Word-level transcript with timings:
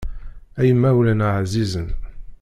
Ay 0.59 0.67
imawlan 0.71 1.21
εzizen. 1.29 1.89